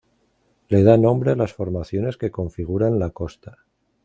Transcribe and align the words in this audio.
Le 0.73 0.81
da 0.87 0.95
nombre 0.97 1.33
a 1.33 1.35
las 1.35 1.53
formaciones 1.53 2.17
que 2.17 2.31
configuran 2.31 2.97
la 2.97 3.11
costa. 3.11 3.59